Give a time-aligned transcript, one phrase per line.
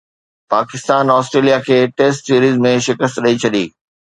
[0.53, 3.65] Pakistan Australia کي test series ۾ شڪست ڏئي ڇڏي